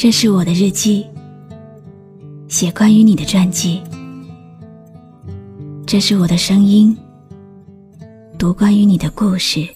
[0.00, 1.04] 这是我的日记，
[2.46, 3.82] 写关于你的传记。
[5.84, 6.96] 这是我的声音，
[8.38, 9.68] 读关于你的故事。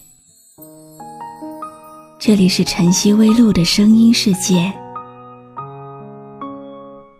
[2.17, 4.71] 这里是晨曦微露的声音世界，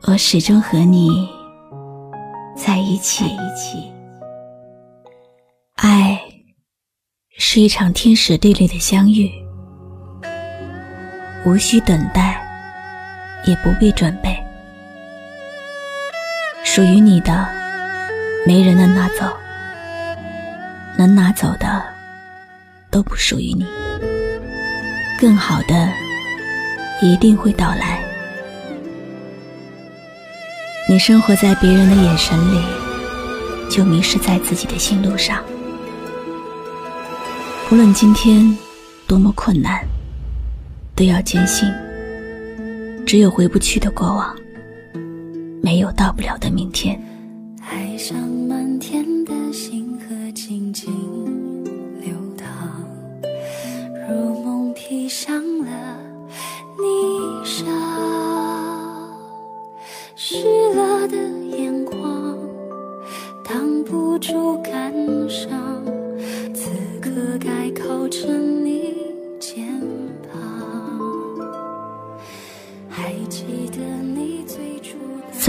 [0.07, 1.27] 我始终和你
[2.55, 3.25] 在一起。
[5.75, 6.17] 爱
[7.38, 9.29] 是一场天时地利的相遇，
[11.45, 12.32] 无需等待。
[13.46, 14.38] 也不必准备，
[16.64, 17.47] 属于你的，
[18.47, 19.28] 没人能拿走；
[20.97, 21.84] 能拿走的，
[22.89, 23.65] 都不属于你。
[25.20, 25.89] 更好的，
[27.01, 28.00] 一定会到来。
[30.87, 32.64] 你生活在别人的眼神里，
[33.70, 35.44] 就迷失在自己的心路上。
[37.72, 38.58] 无论今天
[39.08, 39.86] 多么困难，
[40.95, 41.70] 都要坚信。
[43.06, 44.36] 只有回不去的过往，
[45.62, 47.00] 没有到不了的明天。
[47.70, 49.83] 爱上满天的星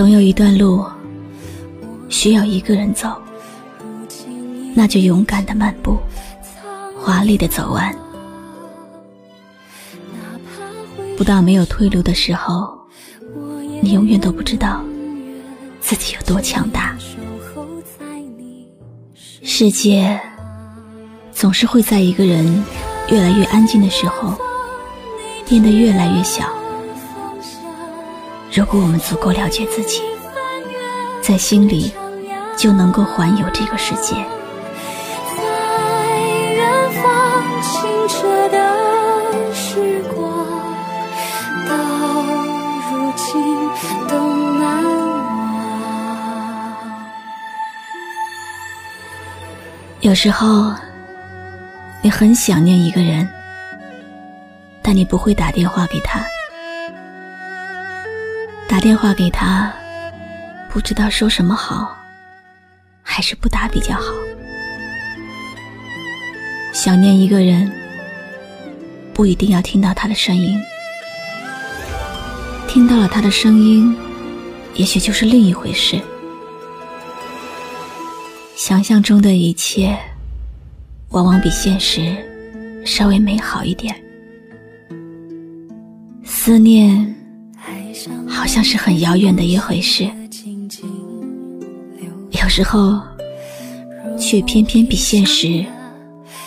[0.04, 0.84] 总有一段路
[2.10, 3.16] 需要一个人走，
[4.74, 5.96] 那就勇敢的漫步，
[6.94, 7.90] 华丽的走完。
[11.16, 12.78] 不到没有退路的时候，
[13.80, 14.84] 你永远都不知道
[15.80, 16.94] 自己有多强大。
[19.42, 20.20] 世界
[21.32, 22.62] 总是会在一个人
[23.08, 24.38] 越来越安静的时候，
[25.48, 26.44] 变得越来越小。
[28.54, 30.00] 如果我们足够了解自己，
[31.20, 31.92] 在心里
[32.56, 34.14] 就能够环游这个世界。
[35.36, 35.42] 在
[36.52, 40.46] 远方清澈的时光，
[41.68, 41.74] 到
[42.92, 43.42] 如今
[44.06, 44.14] 都
[44.60, 45.92] 难忘。
[49.98, 50.72] 有时候，
[52.02, 53.28] 你很想念一个人，
[54.80, 56.24] 但你不会打电话给他。
[58.74, 59.72] 打电话给他，
[60.68, 61.96] 不知道说什么好，
[63.04, 64.12] 还是不打比较好。
[66.72, 67.70] 想念一个人，
[69.12, 70.60] 不一定要听到他的声音，
[72.66, 73.96] 听到了他的声音，
[74.74, 75.96] 也许就是另一回事。
[78.56, 79.96] 想象中的一切，
[81.10, 82.16] 往往比现实
[82.84, 83.94] 稍微美好一点。
[86.24, 87.13] 思念。
[88.28, 90.08] 好像是很遥远的一回事，
[92.42, 93.00] 有时候
[94.18, 95.64] 却偏偏比现实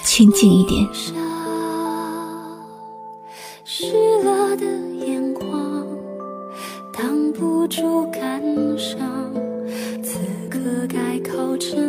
[0.03, 0.87] 亲近一点。
[3.63, 3.85] 湿
[4.23, 4.65] 了的
[5.05, 5.85] 眼眶
[6.93, 8.41] 挡不住感
[8.77, 8.99] 伤，
[10.03, 10.19] 此
[10.49, 11.86] 刻该靠着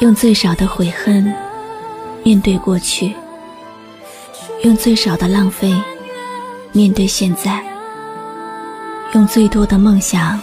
[0.00, 1.32] 用最少的悔恨
[2.22, 3.14] 面对过去，
[4.62, 5.74] 用最少的浪费
[6.72, 7.64] 面对现在，
[9.14, 10.40] 用最多的梦想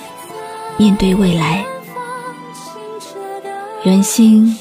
[0.78, 1.66] 面对未来。
[3.84, 4.58] 人心。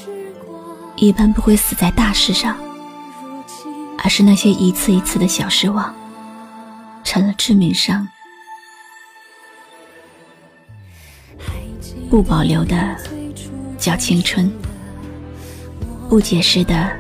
[0.96, 2.54] 一般不会死在大事上，
[3.96, 5.94] 而是那些一次一次的小失望，
[7.04, 8.06] 成了致命伤。
[12.10, 12.94] 不保留的
[13.78, 14.52] 叫青春，
[16.10, 16.90] 不解释的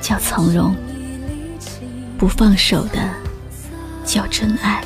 [0.00, 0.74] 叫从容，
[2.16, 2.98] 不放手的
[4.02, 4.82] 叫真爱，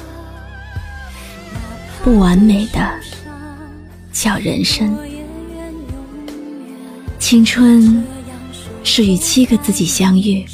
[2.02, 2.80] 不完美的
[4.12, 4.98] 叫人生。
[7.20, 8.04] 青春。
[8.86, 10.44] 是与七个自己相遇，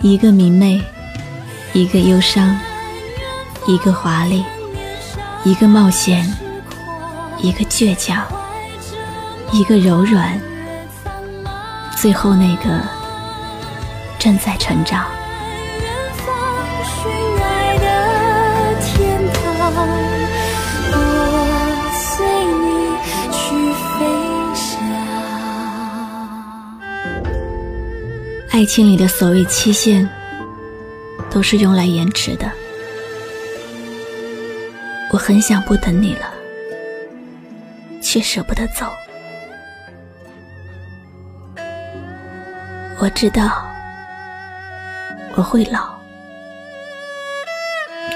[0.00, 0.80] 一个明媚，
[1.74, 2.58] 一个忧伤，
[3.66, 4.42] 一个华丽，
[5.44, 6.26] 一个冒险，
[7.38, 8.26] 一个倔强，
[9.52, 10.40] 一个柔软，
[12.04, 12.82] 最后那个
[14.18, 15.06] 正在成长。
[28.50, 30.06] 爱情里的所谓期限，
[31.30, 32.52] 都是用来延迟的。
[35.10, 36.26] 我很想不等你了，
[38.02, 38.92] 却舍不得走。
[43.00, 43.66] 我知道
[45.36, 45.94] 我会老，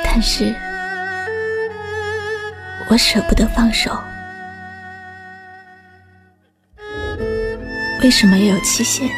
[0.03, 0.55] 但是
[2.89, 3.91] 我舍不得放手。
[8.03, 9.11] 为什么要有期限？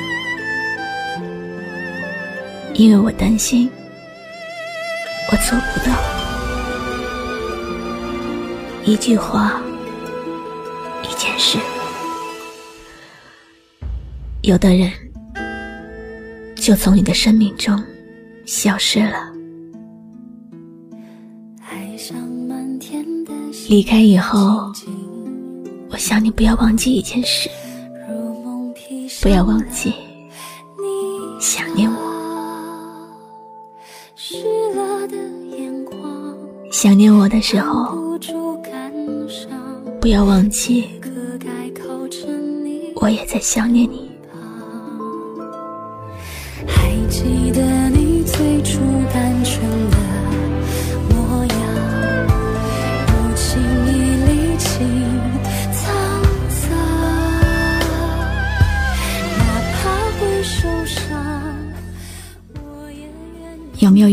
[2.75, 3.71] 因为我担心
[5.31, 5.95] 我做不到。
[8.85, 9.61] 一句话，
[11.03, 11.59] 一件事，
[14.43, 15.10] 有的人。
[16.71, 17.77] 就从你的生命中
[18.47, 19.33] 消失了。
[23.69, 24.71] 离开以后，
[25.91, 27.51] 我想你不要忘记一件事，
[29.21, 29.93] 不要忘记
[31.41, 31.99] 想念我。
[36.71, 38.17] 想念我的时候，
[40.01, 40.89] 不要忘记，
[42.95, 44.09] 我也在想念你。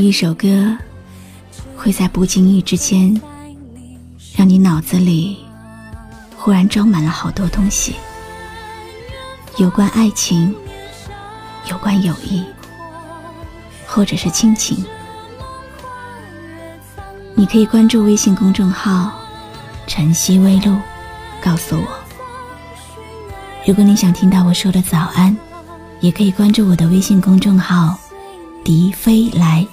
[0.08, 0.74] 一首歌，
[1.76, 3.22] 会在不经意之间，
[4.38, 5.38] 让你脑子里
[6.38, 7.94] 忽然装满了好多东西？
[9.58, 10.56] 有关爱情，
[11.70, 12.42] 有关友谊。
[13.86, 14.82] 或者是亲情，
[17.36, 19.12] 你可以关注微信公众号
[19.88, 20.74] “晨曦微露”，
[21.44, 21.88] 告诉我。
[23.66, 25.36] 如果你想听到我说的早安，
[26.00, 27.98] 也可以关注我的微信公众号
[28.64, 29.68] “笛飞来”。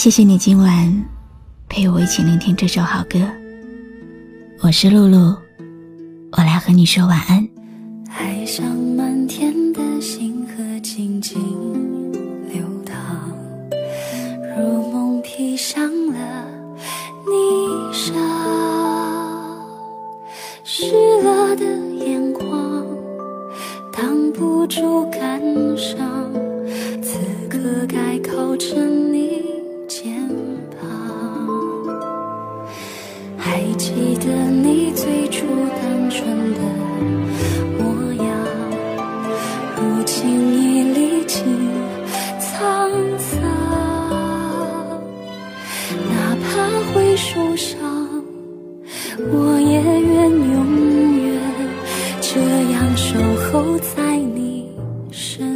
[0.00, 1.04] 谢谢你今晚
[1.68, 3.18] 陪我一起聆听这首好歌。
[4.62, 5.36] 我是露露，
[6.32, 7.46] 我来和你说晚安。
[8.16, 11.38] 爱上满天的星河，静静
[12.50, 12.96] 流淌，
[14.56, 15.20] 如梦。
[15.22, 16.46] 披上了
[17.26, 18.14] 霓裳，
[20.64, 21.64] 湿了的
[22.02, 22.86] 眼眶
[23.92, 25.38] 挡不住感
[25.76, 26.32] 伤，
[27.02, 27.18] 此
[27.50, 28.74] 刻该靠着
[36.10, 36.60] 单纯的
[37.78, 38.26] 模样，
[39.76, 40.18] 如今
[40.52, 41.70] 已历经。
[47.22, 47.78] 受伤，
[49.30, 51.38] 我也愿永远
[52.20, 52.40] 这
[52.72, 53.18] 样守
[53.52, 54.66] 候在你
[55.12, 55.49] 身